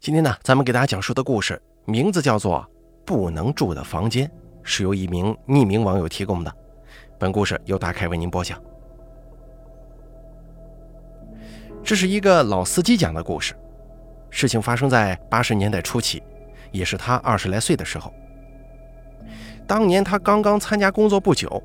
[0.00, 2.66] 今天呢，咱们给大家讲述的故事名字叫做
[3.04, 4.26] 《不能住的房间》，
[4.62, 6.50] 是由一名匿名网友提供的。
[7.18, 8.58] 本故事由大凯为您播讲。
[11.84, 13.54] 这是一个老司机讲的故事，
[14.30, 16.22] 事情发生在八十年代初期，
[16.72, 18.10] 也是他二十来岁的时候。
[19.66, 21.62] 当年他刚刚参加工作不久，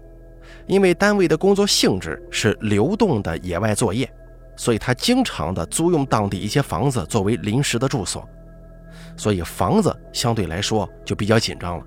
[0.67, 4.11] 因为单位的工作性质是流动的野外作业。
[4.55, 8.27] 所以他经常的租用当地一些房子作为临时的住所，
[9.17, 11.85] 所以房子相对来说就比较紧张了。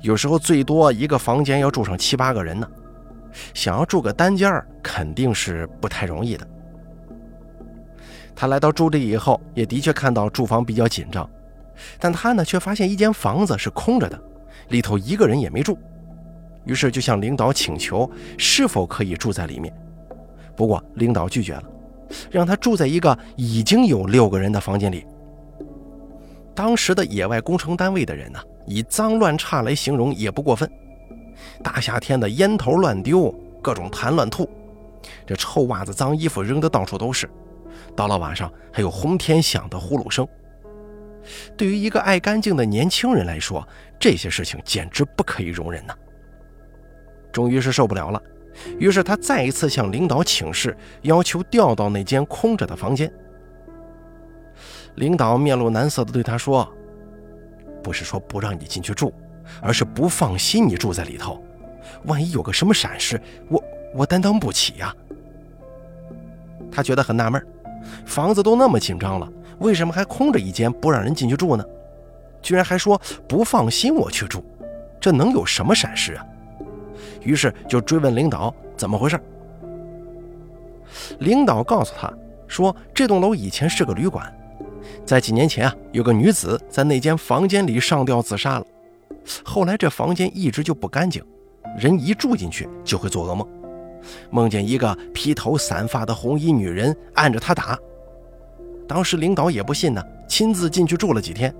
[0.00, 2.68] 有时候最多一个房间要住上七八个人呢，
[3.54, 6.46] 想要住个单间儿肯定是不太容易的。
[8.34, 11.28] 他来到住地以后，也的确看到住房比较紧张，
[12.00, 14.20] 但他呢却发现一间房子是空着的，
[14.70, 15.78] 里头一个人也没住，
[16.64, 19.72] 于是就向领导请求是否可以住在里面。
[20.56, 21.64] 不过领导拒绝了，
[22.30, 25.06] 让他住在一个已经有六个人的房间里。
[26.54, 30.70] 当时的野外工程单位的人呢，以脏乱差来形容也不过分。
[31.62, 34.48] 大夏天的烟头乱丢，各种痰乱吐，
[35.26, 37.28] 这臭袜子、脏衣服扔得到处都是。
[37.96, 40.28] 到了晚上，还有轰天响的呼噜声。
[41.56, 43.66] 对于一个爱干净的年轻人来说，
[43.98, 45.94] 这些事情简直不可以容忍呐。
[47.32, 48.20] 终于是受不了了。
[48.78, 53.12] 于是他再一次向领导请示，要求调到那间空着的房间。
[54.96, 56.68] 领导面露难色地对他说
[57.82, 59.12] ：“不是说不让你进去住，
[59.60, 61.42] 而是不放心你住在里头，
[62.04, 64.94] 万一有个什么闪失，我我担当不起呀。”
[66.70, 67.44] 他觉得很纳闷，
[68.04, 71.64] 房子都那么紧张了，为什么还空着一间不让人进去住呢？
[72.42, 74.44] 居然还说不放心我去住，
[75.00, 76.26] 这能有什么闪失啊？
[77.24, 79.18] 于是就追问领导怎么回事。
[81.20, 82.12] 领导告诉他
[82.46, 84.32] 说，这栋楼以前是个旅馆，
[85.06, 88.66] 在几年前啊，有个女子在那间房间里上吊自杀了。
[89.42, 91.24] 后来这房间一直就不干净，
[91.78, 93.48] 人一住进去就会做噩梦，
[94.30, 97.78] 梦见一个披头散发的红衣女人按着他打。
[98.86, 101.54] 当时领导也不信呢，亲自进去住了几天，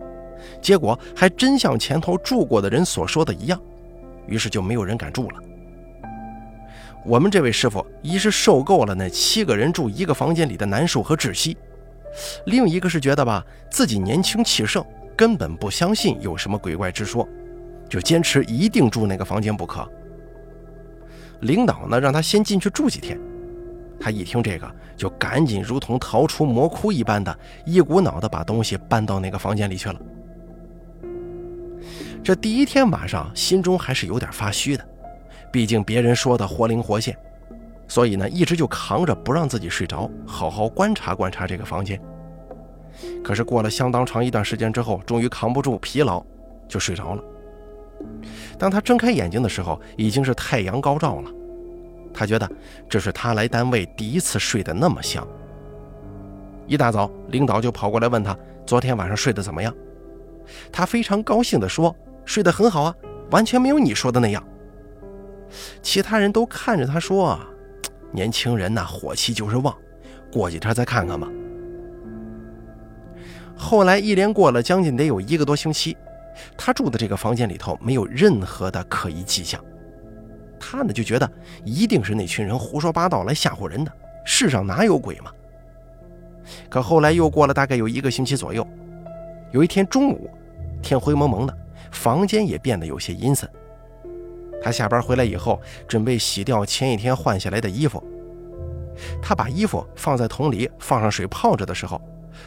[0.60, 3.58] 结果还真像前头住过的人所说的一样，
[4.26, 5.36] 于是就没有人敢住了。
[7.04, 11.56] 我们这位师傅，一是受够了那七个人住一个房间里的难受和窒息，
[12.46, 14.84] 另一个是觉得吧自己年轻气盛，
[15.16, 17.28] 根本不相信有什么鬼怪之说，
[17.88, 19.88] 就坚持一定住那个房间不可。
[21.40, 23.18] 领导呢让他先进去住几天，
[23.98, 27.36] 他一听这个，就赶紧如同逃出魔窟一般的，
[27.66, 30.00] 一股脑的把东西搬到那个房间里去了。
[32.22, 34.88] 这第一天晚上，心中还是有点发虚的。
[35.52, 37.14] 毕竟别人说的活灵活现，
[37.86, 42.00] 所以呢，一直就扛着不让自己睡着，好好观察观察这个房间。
[43.22, 46.24] 可是过了相当长一段时间之后，终于扛不住疲劳，
[46.66, 47.22] 就睡着了。
[48.58, 51.30] 当他睁开眼睛的时候，已经是太阳高照了。
[52.14, 52.50] 他觉得
[52.88, 55.26] 这是他来单位第一次睡得那么香。
[56.66, 59.74] 一大早，领导就跑过来问他昨天晚上睡得怎么样。
[60.70, 62.94] 他非常高兴地说：“睡得很好啊，
[63.30, 64.42] 完全没有你说的那样。”
[65.82, 67.38] 其他人都看着他说
[68.12, 69.74] ：“年轻人呐，火气就是旺，
[70.32, 71.28] 过几天再看看吧。”
[73.56, 75.96] 后来一连过了将近得有一个多星期，
[76.56, 79.62] 他住的这个房间里头没有任何的可疑迹象。
[80.58, 81.30] 他呢就觉得
[81.64, 83.92] 一定是那群人胡说八道来吓唬人的，
[84.24, 85.30] 世上哪有鬼嘛？
[86.68, 88.66] 可后来又过了大概有一个星期左右，
[89.52, 90.28] 有一天中午，
[90.82, 91.56] 天灰蒙蒙的，
[91.92, 93.48] 房间也变得有些阴森。
[94.62, 98.02] 他下班回来以后，准备洗掉前一天换下来的衣服。
[99.20, 102.00] 他把衣服放在桶里，放上水泡着的时候，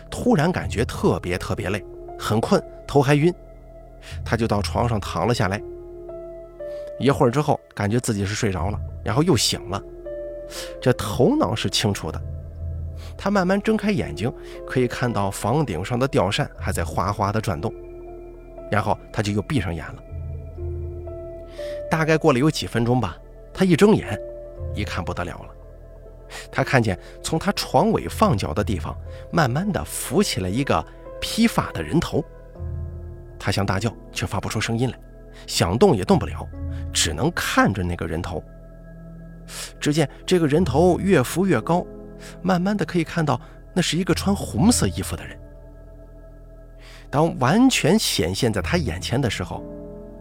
[0.09, 1.83] 突然感觉特别特别累，
[2.17, 3.33] 很困，头还晕。
[4.23, 5.61] 他就到床上躺了下来。
[6.99, 9.81] 一会儿之后，感觉自己是睡着了，然后又醒了。
[10.81, 12.21] 这头脑是清楚的。
[13.17, 14.31] 他慢慢睁开眼睛，
[14.65, 17.73] 可以看到房顶上的吊扇还在哗哗地转动。
[18.71, 19.95] 然后他就又闭上眼了。
[21.89, 23.17] 大概过了有几分钟吧，
[23.53, 24.19] 他一睁眼，
[24.73, 25.49] 一看不得了了。
[26.51, 28.95] 他看见从他床尾放脚的地方，
[29.31, 30.83] 慢慢的浮起来一个
[31.21, 32.23] 披发的人头。
[33.39, 34.99] 他想大叫，却发不出声音来，
[35.45, 36.47] 想动也动不了，
[36.91, 38.43] 只能看着那个人头。
[39.79, 41.85] 只见这个人头越浮越高，
[42.41, 43.39] 慢慢的可以看到
[43.73, 45.39] 那是一个穿红色衣服的人。
[47.11, 49.63] 当完全显现在他眼前的时候。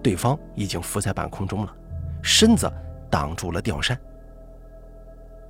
[0.04, 1.74] 对方已经浮在半空中了，
[2.22, 2.70] 身子
[3.10, 3.98] 挡住了吊扇。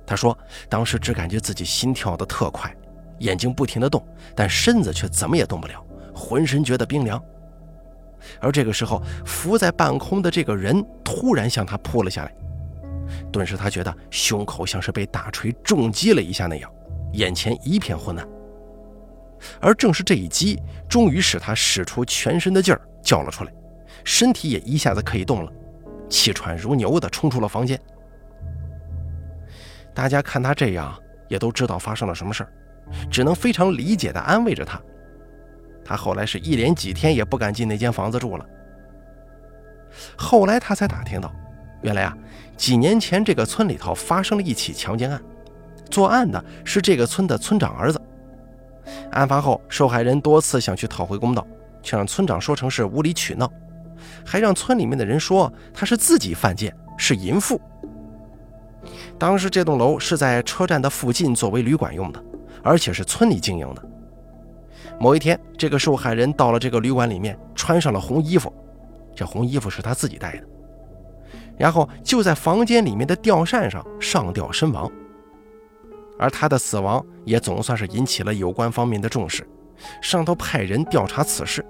[0.07, 0.37] 他说
[0.69, 2.73] ：“当时只感觉自己心跳的特快，
[3.19, 4.01] 眼睛不停地动，
[4.33, 7.21] 但身子却怎么也动不了，浑身觉得冰凉。
[8.39, 12.33] 而这个时候，浮在半空的这个人突然向他扑了下来，
[13.31, 16.71] 顿时他觉得胸口像是被大锤重击了一下那样，
[17.11, 18.25] 眼前一片昏暗。
[19.59, 23.51] 而正是这一击，终于使他使出全身的劲儿叫了出来，
[24.05, 25.51] 身体也一下子可以动了，
[26.07, 27.77] 气喘如牛地冲出了房间。
[29.93, 30.97] 大家看他这样，
[31.27, 32.49] 也都知道发生了什么事儿，
[33.09, 34.79] 只能非常理解地安慰着他。
[35.83, 38.45] 他后来是一连几天也不敢进那间房子住了。
[40.17, 41.33] 后来他才打听到，
[41.81, 42.17] 原来啊，
[42.55, 45.21] 几年前这个村里头发生了一起强奸案，
[45.89, 48.01] 作案的是这个村的村长儿子。
[49.11, 51.45] 案发后，受害人多次想去讨回公道，
[51.81, 53.51] 却让村长说成是无理取闹，
[54.25, 57.61] 还让村里面的人说他是自己犯贱，是淫妇。
[59.17, 62.23] 当时这栋楼是在车站的附近作为旅馆用的，
[62.63, 63.89] 而且是村里经营的。
[64.99, 68.51] 某一天，这个受害人到了这个旅馆里面，穿上了红衣服，
[69.15, 70.43] 这红衣服是他自己带的，
[71.57, 74.91] 然后就在房间里面的吊扇上上吊身亡。
[76.17, 79.45] 而他的死亡也总算是引起了有关方面的重视，
[80.01, 81.65] 上头派人调查此事，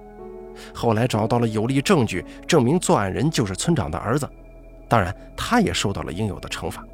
[0.74, 4.28] 后来找到了有力证据，证明作案人就是村长的儿子，
[4.88, 6.84] 当然，他也受到了应有的惩罚。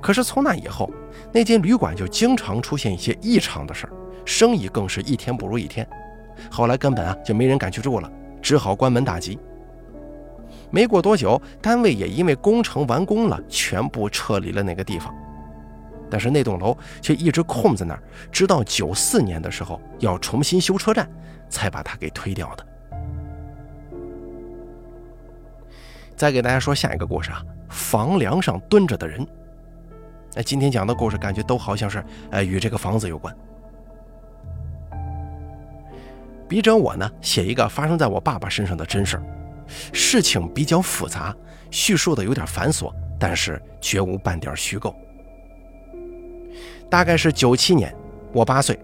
[0.00, 0.90] 可是从那以后，
[1.32, 3.92] 那间旅馆就经常出现一些异常的事儿，
[4.24, 5.88] 生意更是一天不如一天。
[6.50, 8.10] 后来根本啊就没人敢去住了，
[8.42, 9.38] 只好关门大吉。
[10.70, 15.14] 没过多久，单位也因为工程完工了，全部撤离了那个地方。
[16.10, 18.02] 但是那栋楼却一直空在那儿，
[18.32, 21.08] 直到九四年的时候要重新修车站，
[21.48, 22.66] 才把它给推掉的。
[26.16, 29.26] 再给大家说下一个故事啊，房梁上蹲着的人。
[30.34, 33.34] 哎，今天讲的故事感觉都好像是呃与这个房子有关。
[36.46, 39.22] 笔者我呢写一个发生在我爸爸身上的真事儿，
[39.92, 41.34] 事情比较复杂，
[41.70, 44.94] 叙述的有点繁琐，但是绝无半点虚构。
[46.90, 47.94] 大概是九七年，
[48.32, 48.78] 我八岁。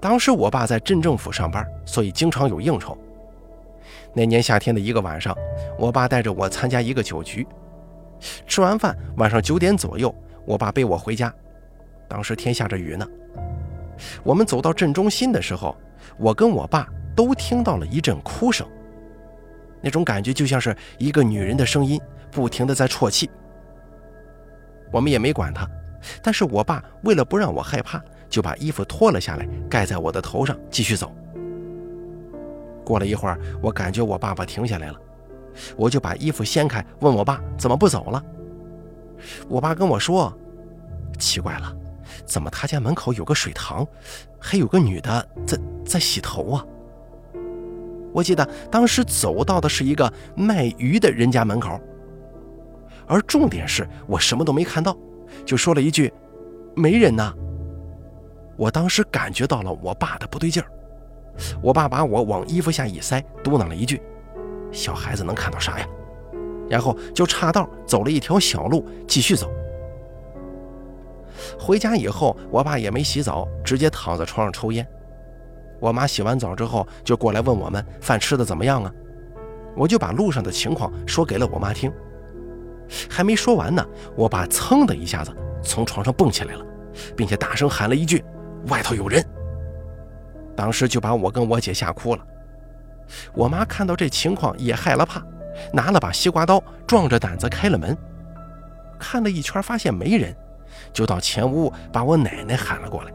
[0.00, 2.96] 当时我爸在镇政府上班，所以经常有应酬。
[4.12, 5.36] 那年夏天的一个晚上，
[5.76, 7.44] 我爸带着我参加一个酒局。
[8.46, 10.14] 吃完饭，晚上九点左右，
[10.46, 11.34] 我爸背我回家。
[12.08, 13.06] 当时天下着雨呢。
[14.22, 15.76] 我们走到镇中心的时候，
[16.16, 18.64] 我跟我爸都听到了一阵哭声。
[19.80, 22.00] 那种感觉就像是一个女人的声音，
[22.30, 23.28] 不停地在啜泣。
[24.92, 25.68] 我们也没管他。
[26.22, 31.14] 但是我爸为了不让我害怕，就把衣服脱了下来盖在我的头上，继续走。
[32.84, 35.00] 过了一会儿，我感觉我爸爸停下来了，
[35.76, 38.22] 我就把衣服掀开，问我爸怎么不走了。
[39.48, 40.30] 我爸跟我说
[41.18, 41.74] ：“奇怪了，
[42.26, 43.86] 怎么他家门口有个水塘，
[44.38, 46.66] 还有个女的在在洗头啊？”
[48.12, 51.80] 我记得当时走到的是一个卖鱼的人家门口，
[53.06, 54.96] 而重点是我什么都没看到。
[55.44, 56.12] 就说了一句
[56.74, 57.32] ：“没人呐。”
[58.56, 60.68] 我当时感觉到了我爸的不对劲儿，
[61.60, 64.00] 我爸把我往衣服下一塞，嘟囔了一句
[64.70, 65.86] ：“小孩子能看到啥呀？”
[66.70, 69.50] 然后就岔道走了一条小路，继续走。
[71.58, 74.86] 回家以后，我爸也没洗澡，直接躺在床上抽烟。
[75.80, 78.90] 我妈洗完澡之后就过来问我们饭吃的怎么样啊？
[79.76, 81.92] 我就把路上的情况说给了我妈听。
[83.08, 83.84] 还没说完呢，
[84.16, 86.64] 我爸噌的一下子从床上蹦起来了，
[87.16, 88.24] 并且大声喊了一句
[88.68, 89.24] ：“外头有人！”
[90.56, 92.24] 当时就把我跟我姐吓哭了。
[93.34, 95.22] 我妈看到这情况也害了怕，
[95.72, 97.96] 拿了把西瓜刀，壮着胆子开了门，
[98.98, 100.34] 看了一圈发现没人，
[100.92, 103.12] 就到前屋把我奶奶喊了过来。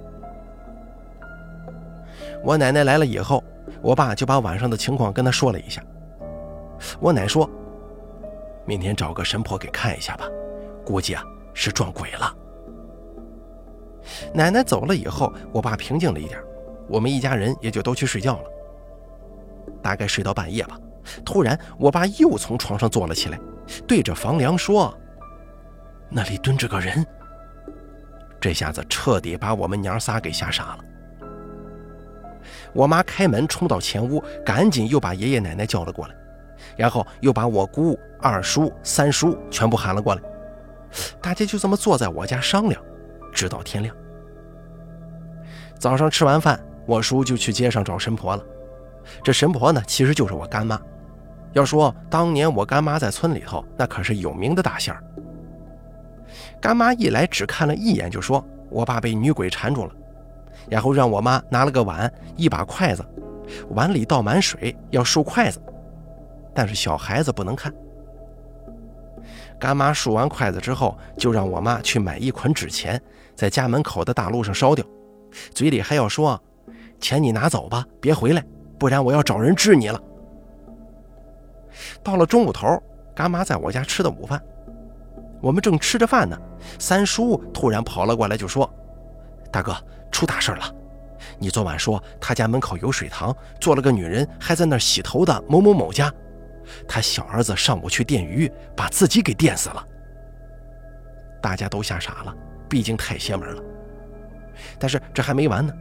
[2.43, 3.43] 我奶奶来了以后，
[3.81, 5.83] 我爸就把晚上的情况跟她说了一下。
[6.99, 7.49] 我奶说。
[8.69, 10.25] 明天找个神婆给看一下吧，
[10.85, 11.23] 估计啊
[11.55, 12.35] 是撞鬼了。
[14.31, 16.39] 奶奶走了以后，我爸平静了一点，
[16.87, 18.43] 我们一家人也就都去睡觉了。
[19.81, 20.79] 大概睡到半夜吧，
[21.25, 23.39] 突然我爸又从床上坐了起来，
[23.87, 24.95] 对着房梁说
[26.07, 27.03] ：“那里蹲着个人。”
[28.39, 30.79] 这下子彻底把我们娘仨给吓傻了。
[32.71, 36.13] 我妈开门冲到前屋，赶紧又把爷爷奶奶叫了过来。
[36.79, 40.21] 然后又把我姑、二叔、三叔全部喊了过来，
[41.19, 42.81] 大家就这么坐在我家商量，
[43.33, 43.93] 直到天亮。
[45.77, 48.41] 早上吃完饭，我叔就去街上找神婆了。
[49.21, 50.79] 这神婆呢，其实就是我干妈。
[51.51, 55.03] 要说当年我干妈在村里头，那可是有名的大仙儿。
[56.61, 59.91] 干妈一来，只看了一眼就说：“我爸被女鬼缠住了。”
[60.69, 63.03] 然后让我妈拿了个碗，一把筷子，
[63.71, 65.59] 碗里倒满水，要漱筷子，
[66.59, 67.73] 但是小孩子不能看。
[69.57, 73.01] 干妈漱完筷子之后，就让我妈去买一捆纸钱，
[73.33, 74.85] 在家门口的大路上烧掉，
[75.53, 76.37] 嘴里还要说
[76.99, 78.43] ：“钱你拿走吧，别回来，
[78.77, 80.03] 不然我要找人治你了。”
[82.03, 82.77] 到了中午头，
[83.15, 84.43] 干妈在我家吃的午饭，
[85.41, 86.37] 我们正吃着饭呢，
[86.77, 88.69] 三叔突然跑了过来，就说
[89.49, 89.73] ：“大哥，
[90.11, 90.75] 出大事了！
[91.37, 96.13] 你昨晚说他家门口有水塘，坐了个女人还在那儿洗头的某某某家。”
[96.87, 99.85] 他小儿子上午去电鱼，把自己给电死了。
[101.41, 102.35] 大家都吓傻了，
[102.67, 103.63] 毕竟太邪门了。
[104.77, 105.73] 但是这还没完呢。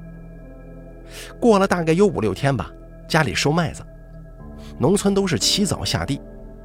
[1.40, 2.70] 过了大概有五六天吧，
[3.08, 3.82] 家里收麦子，
[4.78, 6.20] 农村都是起早下地，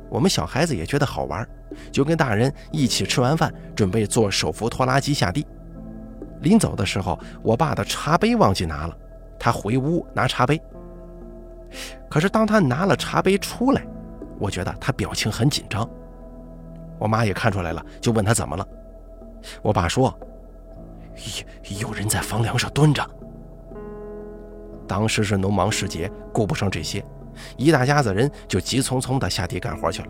[0.09, 1.47] 我们小孩子也觉得好玩，
[1.91, 5.45] 就跟大人一起吃完饭，准备坐手扶拖拉机下地。
[6.41, 8.97] 临走的时候，我爸的茶杯忘记拿了，
[9.39, 10.61] 他回屋拿茶杯。
[12.09, 13.83] 可是当他拿了茶杯出来，
[14.39, 15.87] 我觉得他表情很紧张，
[16.99, 18.67] 我妈也看出来了，就问他怎么了。
[19.61, 20.13] 我爸说
[21.69, 23.05] ：“有有人在房梁上蹲着。”
[24.87, 27.03] 当时是农忙时节，顾不上这些，
[27.57, 30.09] 一大家子人就急匆匆地下地干活去了。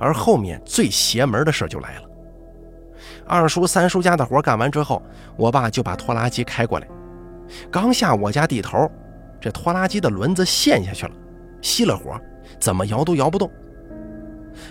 [0.00, 2.02] 而后面最邪门的事就来了。
[3.26, 5.02] 二叔、三叔家的活干完之后，
[5.36, 6.88] 我爸就把拖拉机开过来，
[7.70, 8.90] 刚下我家地头，
[9.40, 11.12] 这拖拉机的轮子陷下去了，
[11.62, 12.18] 熄了火。
[12.58, 13.50] 怎么摇都摇不动。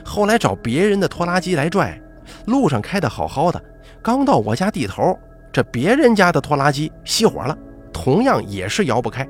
[0.03, 1.99] 后来找别人的拖拉机来拽，
[2.45, 3.61] 路上开的好好的，
[4.01, 5.17] 刚到我家地头，
[5.51, 7.57] 这别人家的拖拉机熄火了，
[7.93, 9.27] 同样也是摇不开。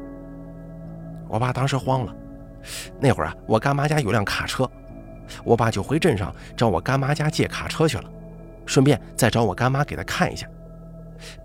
[1.28, 2.16] 我爸当时慌了。
[3.00, 4.70] 那会儿啊，我干妈家有辆卡车，
[5.44, 8.06] 我爸就回镇上找我干妈家借卡车去了，
[8.66, 10.48] 顺便再找我干妈给他看一下。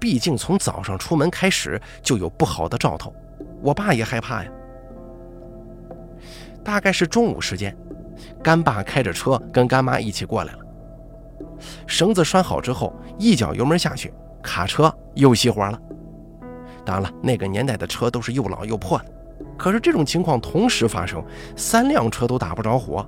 [0.00, 3.14] 毕竟从早上出门开始就有不好的兆头，
[3.60, 4.50] 我爸也害怕呀。
[6.64, 7.76] 大概是中午时间，
[8.42, 10.58] 干爸开着车跟干妈一起过来了。
[11.86, 15.78] 绳子拴好之后，一脚油门下去，卡车又熄火了。
[16.84, 19.04] 当然了，那个年代的车都是又老又破的，
[19.56, 21.24] 可是这种情况同时发生，
[21.56, 23.06] 三辆车都打不着火，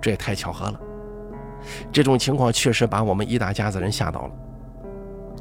[0.00, 0.80] 这也太巧合了。
[1.92, 4.30] 这种情况确实把我们一大家子人吓到了。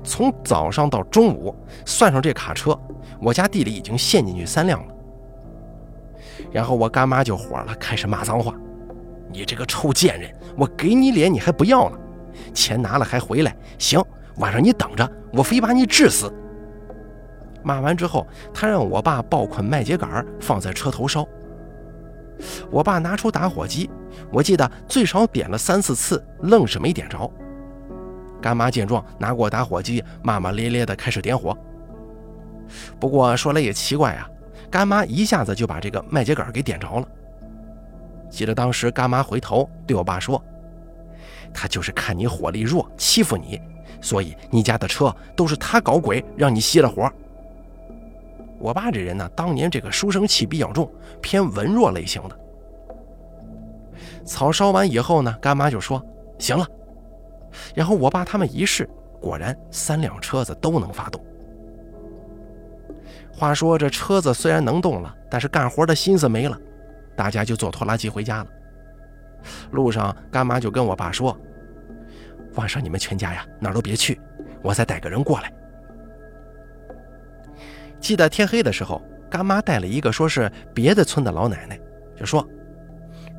[0.03, 2.79] 从早上到中午，算上这卡车，
[3.19, 4.93] 我家地里已经陷进去三辆了。
[6.51, 8.53] 然后我干妈就火了，开始骂脏话
[9.31, 11.97] ：“你这个臭贱人，我给你脸你还不要了？
[12.53, 13.55] 钱拿了还回来？
[13.77, 14.03] 行，
[14.37, 16.31] 晚上你等着，我非把你治死！”
[17.63, 21.25] 骂完之后，他让我爸抱捆麦秸秆放在车头烧。
[22.71, 23.89] 我爸拿出打火机，
[24.31, 27.31] 我记得最少点了三四次，愣是没点着。
[28.41, 31.55] 干妈见状，拿过打火机，骂骂咧咧的开始点火。
[32.99, 34.27] 不过说来也奇怪啊。
[34.71, 37.07] 干妈一下子就把这个麦秸秆给点着了。
[38.29, 40.41] 记得当时干妈回头对我爸说
[41.53, 43.61] ：“他就是看你火力弱，欺负你，
[43.99, 47.11] 所以你家的车都是他搞鬼，让你熄了火。”
[48.57, 50.89] 我爸这人呢，当年这个书生气比较重，
[51.21, 52.39] 偏文弱类型的。
[54.23, 56.01] 草烧完以后呢，干妈就说
[56.39, 56.65] ：“行了。”
[57.75, 61.21] 然后我爸他们一试，果然三辆车子都能发动。
[63.33, 66.57] 话说这车子虽然能动了，但是干活的心思没了，
[67.15, 68.47] 大家就坐拖拉机回家了。
[69.71, 71.35] 路上，干妈就跟我爸说
[72.55, 74.19] ：“晚上你们全家呀，哪儿都别去，
[74.61, 75.51] 我再带个人过来。”
[77.99, 81.79] 记得天黑的时候，干妈带了一个说是别的村的老奶奶，
[82.15, 82.47] 就说：“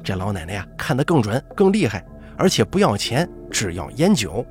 [0.03, 2.05] 这老奶奶呀，看得更准、更厉害，
[2.37, 4.45] 而且不要钱，只要烟酒。”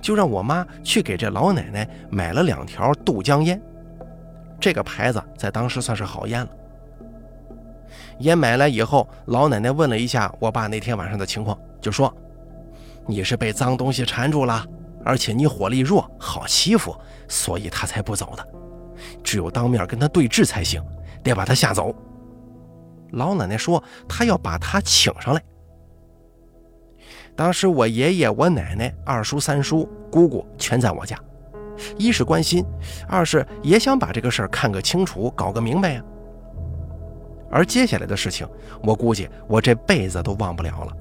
[0.00, 3.60] 就让我妈去给这老奶奶买了两条渡江烟。
[4.62, 6.48] 这个牌子在当时算是好烟了。
[8.20, 12.14] 烟买来以后，老奶奶问了一下我爸那天晚上的情况，就说
[13.04, 14.64] ：“你是被脏东西缠住了，
[15.04, 18.48] 而且你火力弱，好欺负，所以他才不走的。
[19.24, 20.80] 只有当面跟他对峙才行，
[21.24, 21.92] 得把他吓走。”
[23.10, 25.42] 老奶奶说：“她要把他请上来。”
[27.34, 31.18] 当时我爷爷、我奶奶、二叔、三叔、姑姑全在我家。
[31.96, 32.64] 一是关心，
[33.08, 36.02] 二是也想把这个事儿看个清楚，搞个明白呀。
[37.50, 38.48] 而接下来的事情，
[38.82, 40.92] 我估计我这辈子都忘不了了。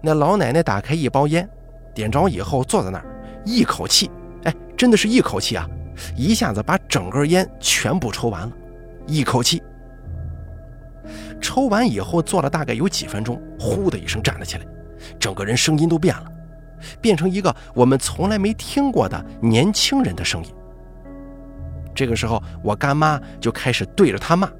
[0.00, 1.48] 那老奶奶打开一包烟，
[1.94, 3.04] 点着以后坐在那儿，
[3.44, 4.10] 一口气，
[4.44, 5.68] 哎，真的是一口气啊，
[6.16, 8.52] 一下子把整根烟全部抽完了，
[9.06, 9.62] 一口气。
[11.40, 14.66] 抽完以后坐了大概有几分钟，呼的一声站了起来，
[15.18, 16.24] 整个人声音都变了。
[17.00, 20.54] 变成一个我们从来没听过的年轻人的声音。
[21.94, 24.50] 这个时候，我干妈就开始对着他骂，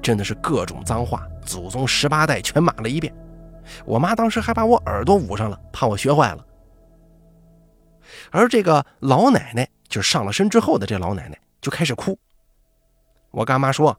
[0.00, 3.12] 真的是各种脏话，祖宗十八代全骂了一遍。
[3.84, 6.46] 我妈当时还把我耳朵捂上了，怕我学坏了。
[8.30, 12.18] 而这个老奶奶，就是上了身之后的这老奶奶，就开始哭。
[13.30, 13.96] 我干妈说：“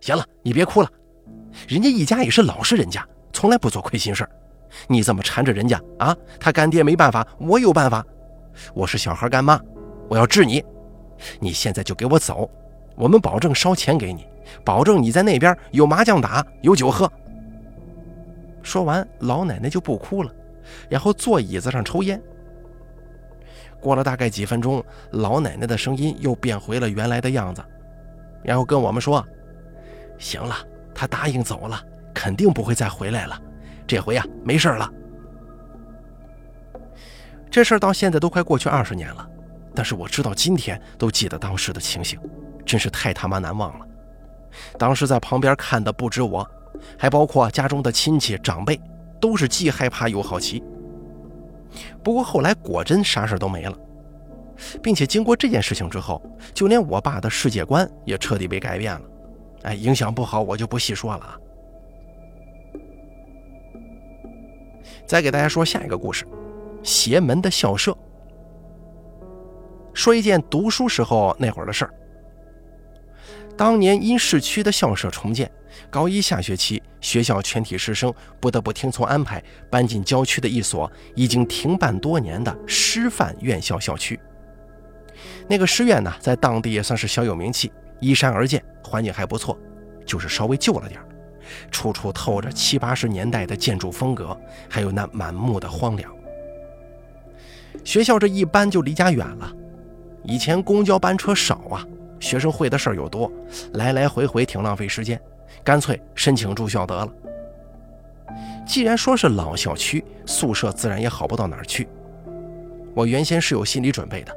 [0.00, 0.90] 行了，你别哭了，
[1.68, 4.30] 人家一家也是老实人家，从来不做亏心事儿。
[4.88, 6.16] 你怎么缠着人家啊？
[6.38, 8.04] 他干爹没办法，我有办法。
[8.74, 9.60] 我是小孩干妈，
[10.08, 10.64] 我要治你。
[11.40, 12.50] 你现在就给我走，
[12.94, 14.26] 我们保证烧钱给你，
[14.64, 17.10] 保证你在那边有麻将打，有酒喝。”
[18.62, 20.30] 说完，老奶奶就不哭了，
[20.88, 22.20] 然后坐椅子上抽烟。
[23.80, 27.64] 过了大概几分钟，老奶奶的声音又变回了原来的样子，
[28.42, 29.24] 然后跟我们说
[30.18, 30.56] ：“行了，
[30.94, 31.80] 她答应走了，
[32.12, 33.40] 肯定不会再回来了。
[33.86, 34.90] 这回呀，没事了。”
[37.50, 39.28] 这事儿到现在都快过去二十年了，
[39.74, 42.18] 但是我知道今天都记得当时的情形，
[42.64, 43.86] 真是太他妈难忘了。
[44.78, 46.48] 当时在旁边看的不止我。
[46.98, 48.78] 还包括家中的亲戚长辈，
[49.18, 50.62] 都是既害怕又好奇。
[52.04, 53.74] 不过后来果真啥事都没了，
[54.82, 56.20] 并且经过这件事情之后，
[56.52, 59.00] 就连我爸的世界观也彻底被改变了。
[59.62, 61.38] 哎，影响不好，我就不细说了啊。
[65.06, 66.26] 再给大家说下一个故事：
[66.82, 67.96] 邪门的校舍。
[69.94, 71.94] 说一件读书时候那会儿的事儿。
[73.56, 75.50] 当年因市区的校舍重建。
[75.90, 84.18] 高一下学期，学校全体师生不得不听从安排，搬进郊区的一所已经停办多年的师范院校校区。
[85.46, 87.70] 那个师院呢，在当地也算是小有名气，
[88.00, 89.58] 依山而建，环境还不错，
[90.06, 91.06] 就是稍微旧了点儿
[91.70, 94.36] 处处透着七八十年代的建筑风格，
[94.68, 96.14] 还有那满目的荒凉。
[97.84, 99.52] 学校这一搬就离家远了，
[100.24, 101.86] 以前公交班车少啊，
[102.18, 103.30] 学生会的事儿又多，
[103.74, 105.20] 来来回回挺浪费时间。
[105.62, 107.08] 干脆申请住校得了。
[108.66, 111.88] 既然说是老校区，宿舍自然也好不到哪儿去。
[112.94, 114.36] 我原先是有心理准备的，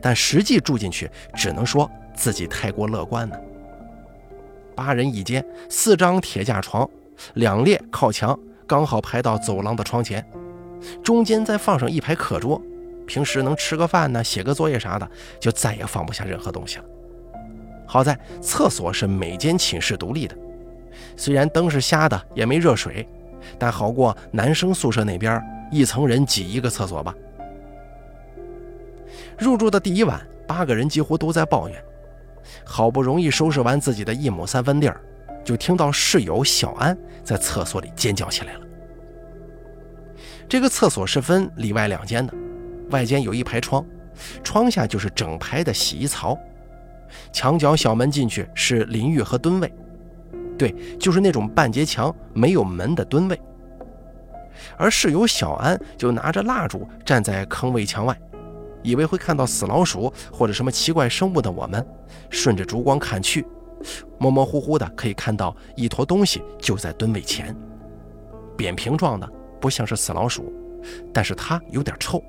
[0.00, 3.40] 但实际住进去，只能说自己太过乐观了。
[4.74, 6.88] 八人一间，四张铁架床，
[7.34, 10.24] 两列靠墙，刚好排到走廊的窗前，
[11.02, 12.60] 中间再放上一排课桌，
[13.06, 15.08] 平时能吃个饭呢，写个作业啥的，
[15.38, 16.84] 就再也放不下任何东西了。
[17.86, 20.36] 好在厕所是每间寝室独立的。
[21.16, 23.06] 虽然灯是瞎的，也没热水，
[23.58, 27.14] 但好过男生宿舍那边一层人挤一个厕所吧。
[29.38, 31.84] 入住的第一晚，八个人几乎都在抱怨。
[32.64, 35.00] 好不容易收拾完自己的一亩三分地儿，
[35.44, 38.60] 就听到室友小安在厕所里尖叫起来了。
[40.48, 42.34] 这个厕所是分里外两间的，
[42.90, 43.84] 外间有一排窗，
[44.44, 46.38] 窗下就是整排的洗衣槽，
[47.32, 49.72] 墙角小门进去是淋浴和蹲位。
[50.58, 53.40] 对，就是那种半截墙没有门的蹲位，
[54.76, 58.16] 而室友小安就拿着蜡烛站在坑位墙外，
[58.82, 61.86] 以为会看到死老鼠或者什么奇怪生物的我们，
[62.30, 63.46] 顺着烛光看去，
[64.18, 67.56] 模模糊糊的可以看到一坨东西就在蹲位前，
[68.56, 69.28] 扁平状的，
[69.60, 70.52] 不像是死老鼠，
[71.12, 72.22] 但是它有点臭。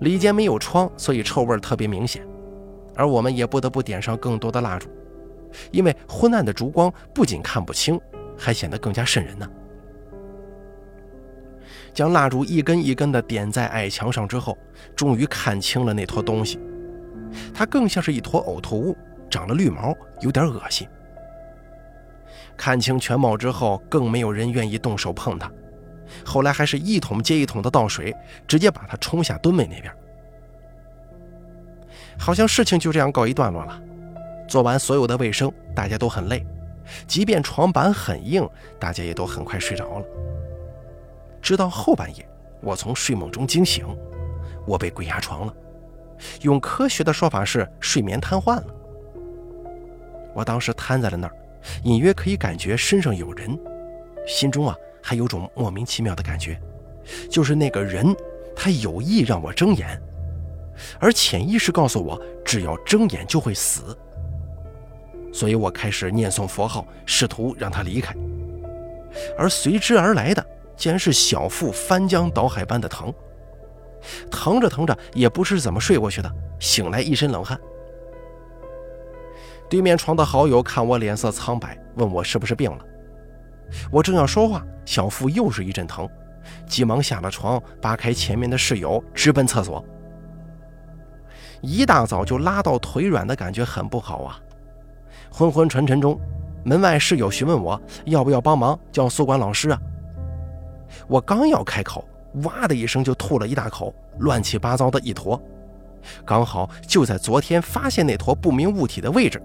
[0.00, 2.26] 里间没有窗，所以臭味特别明显，
[2.96, 4.88] 而我们也不得不点上更多的蜡烛。
[5.70, 8.00] 因为昏暗的烛光不仅看不清，
[8.36, 9.48] 还显得更加瘆人呢。
[11.94, 14.56] 将蜡烛一根一根地点在矮墙上之后，
[14.96, 16.58] 终于看清了那坨东西。
[17.54, 18.96] 它更像是一坨呕吐物，
[19.30, 20.88] 长了绿毛，有点恶心。
[22.56, 25.50] 看清全貌之后，更没有人愿意动手碰它。
[26.24, 28.14] 后来还是一桶接一桶的倒水，
[28.46, 29.92] 直接把它冲下墩位那边。
[32.18, 33.80] 好像事情就这样告一段落了。
[34.46, 36.44] 做完所有的卫生，大家都很累，
[37.06, 38.46] 即便床板很硬，
[38.78, 40.04] 大家也都很快睡着了。
[41.42, 42.26] 直到后半夜，
[42.62, 43.84] 我从睡梦中惊醒，
[44.66, 45.54] 我被鬼压床了，
[46.42, 48.66] 用科学的说法是睡眠瘫痪了。
[50.32, 51.34] 我当时瘫在了那儿，
[51.82, 53.58] 隐约可以感觉身上有人，
[54.26, 56.58] 心中啊还有种莫名其妙的感觉，
[57.28, 58.14] 就是那个人
[58.54, 60.00] 他有意让我睁眼，
[61.00, 63.96] 而潜意识告诉我，只要睁眼就会死。
[65.32, 68.14] 所以我开始念诵佛号，试图让他离开，
[69.36, 73.12] 而随之而来的竟然是小腹翻江倒海般的疼，
[74.30, 77.58] 疼着疼着也不知怎么睡过去的，醒来一身冷汗。
[79.68, 82.84] 对面床的好友看我脸色苍白，问我是不是病了。
[83.90, 86.08] 我正要说话，小腹又是一阵疼，
[86.66, 89.82] 急忙下了床，扒开前面的室友，直奔厕所。
[91.62, 94.38] 一大早就拉到腿软的感觉很不好啊！
[95.30, 96.20] 昏昏沉沉中，
[96.64, 99.80] 门外室友询问我要不要帮忙叫宿管老师啊？
[101.08, 102.04] 我刚要开口，
[102.44, 105.40] 哇的一声就吐了一大口，乱七八糟的一坨，
[106.24, 109.42] 刚好就在昨天发现那坨不明物体的位置，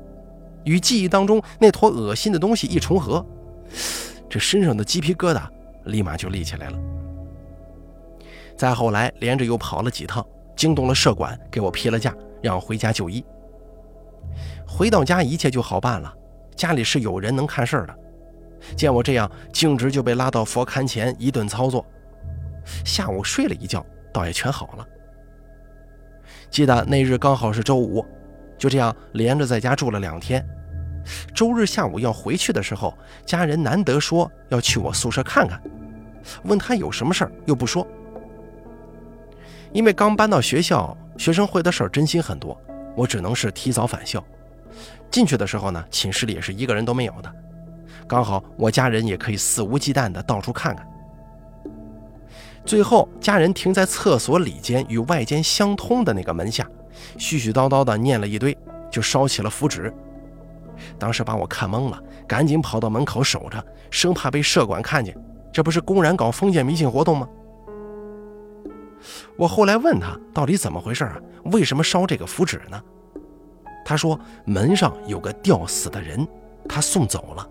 [0.64, 3.26] 与记忆当中那坨恶心的东西一重合，
[4.30, 5.44] 这身上的鸡皮疙瘩
[5.86, 6.78] 立马就立起来了。
[8.56, 10.26] 再后来，连着又跑了几趟。
[10.56, 13.24] 惊动了社管，给我批了假，让我回家就医。
[14.68, 16.12] 回到家，一切就好办了。
[16.56, 17.96] 家里是有人能看事儿的，
[18.76, 21.86] 见我这样，径直就被拉到佛龛前一顿操作。
[22.84, 24.88] 下午睡了一觉，倒也全好了。
[26.50, 28.06] 记得那日刚好是周五，
[28.58, 30.46] 就这样连着在家住了两天。
[31.34, 35.62] 周日下午要回去的时候，家人难得说要去我宿舍看看，
[36.44, 37.88] 问他有什么事儿，又不说。
[39.72, 42.60] 因为刚搬到学校，学生会的事儿真心很多，
[42.96, 44.24] 我只能是提早返校。
[45.10, 47.34] 进去的时候呢，寝室里也是一个人都没有的，
[48.08, 50.88] 刚好我家人也可以肆无忌惮的到处看看。
[52.66, 56.70] 最后，家人停在厕所里间与外间相通的那个门下，
[57.18, 58.58] 絮絮叨叨的念了一堆，
[58.92, 59.94] 就烧起了符纸。
[61.00, 65.18] 当时把我看懵了，赶紧跑到门口守着，生怕被社管看见。
[65.52, 67.28] 这不是公然搞封建迷信活动吗？
[69.38, 71.18] 我后来问他到底怎么回事啊？
[71.46, 72.82] 为什么烧这个符纸呢？
[73.86, 76.28] 他说门上有个吊死的人，
[76.68, 77.50] 他送走了。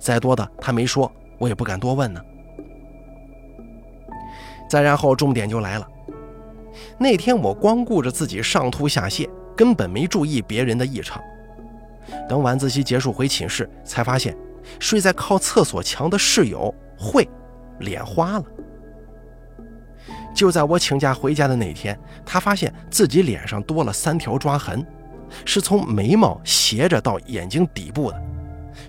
[0.00, 2.20] 再多的他没说，我也不敢多问呢。
[4.68, 5.86] 再然后重点就来了，
[6.98, 11.20] 那天我光顾着自己上吐下泻，根本没注意别人的异常。
[12.28, 14.36] 等晚自习结束回寝室，才发现
[14.78, 17.28] 睡在靠厕所墙的室友慧
[17.80, 18.44] 脸花了。
[20.32, 24.86] 就在我请假回家的那天，他发现自己脸上多了三条抓痕，
[25.44, 28.22] 是从眉毛斜着到眼睛底部的，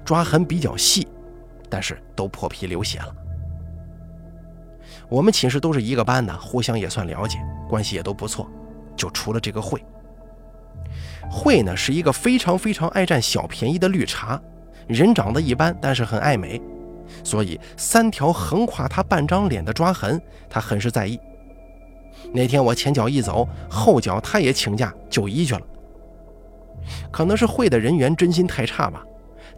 [0.04, 1.08] 抓痕比较细，
[1.70, 3.16] 但是都破皮流血了。
[5.10, 8.48] 我们寝室都是一个班的，互相也算了解，关系也都不错，
[8.96, 9.84] 就除了这个慧。
[11.30, 14.42] 慧呢是一个非常非常爱占小便宜的绿茶，
[14.88, 16.62] 人长得一般，但是很爱美，
[17.24, 21.20] 所以三条横跨她半张脸的抓痕，她很是在意。
[22.34, 25.62] 那天我前脚一走，后脚她也请假就医去了。
[27.12, 29.04] 可能是会的人员真心太差吧，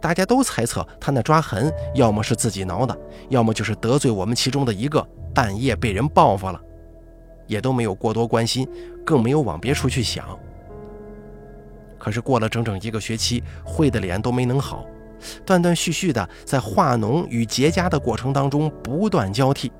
[0.00, 2.96] 大家都猜测他那抓痕要么是自己挠的，
[3.30, 6.60] 要么就是得罪我们其中的一个，半夜被人报复了，
[7.46, 8.68] 也都没有过多关心，
[9.04, 10.38] 更没有往别处去想。
[11.98, 14.84] 可是过了整整一个学期，会的脸都没能好，
[15.46, 19.72] 断断续续的在化脓与结痂的过程当中不断交替。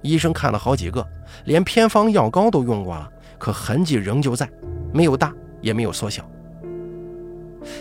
[0.00, 1.04] 医生看了好几个，
[1.44, 4.48] 连偏方药膏都用过了，可痕迹仍旧在，
[4.92, 6.24] 没有大也没有缩小。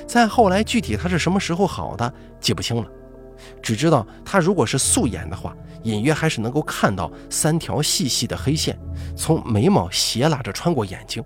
[0.08, 2.88] 再后来，具体他是什么时候好的记不清了，
[3.62, 8.78] 只知道他如果是素颜的话，隐约还是能够看到三条细细的黑线
[9.16, 11.24] 从眉毛斜拉着穿过眼睛，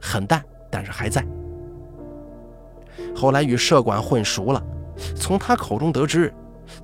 [0.00, 1.26] 很淡，但是还在。
[3.14, 4.62] 后来与社管混熟了，
[5.16, 6.32] 从她口中得知，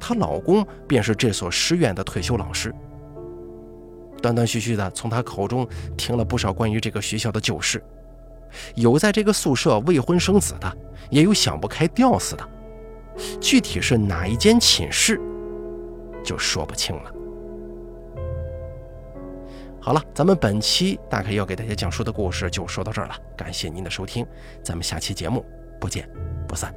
[0.00, 2.74] 她老公便是这所师院的退休老师。
[4.20, 7.80] 断断续续的从她口中听了不少关于这个学校的旧事，
[8.74, 10.76] 有在这个宿舍未婚生子的，
[11.10, 12.48] 也有想不开吊死的，
[13.40, 15.20] 具体是哪一间寝室，
[16.24, 17.10] 就说不清了。
[19.80, 24.26] 好了，咱们本期大概要给大家讲述的故事就说到这儿了，感谢您的收听，
[24.62, 25.44] 咱们下期节目
[25.78, 26.08] 不见
[26.48, 26.74] 不散。